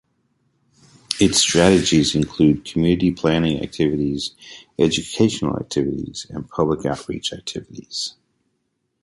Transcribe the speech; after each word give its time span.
Its 1.19 1.37
strategies 1.39 2.15
include 2.15 2.65
community-planning 2.65 3.61
activities, 3.61 4.31
educational 4.79 5.55
activities, 5.59 6.25
and 6.31 6.49
public 6.49 6.87
out-reach 6.87 7.31
activities. 7.31 8.15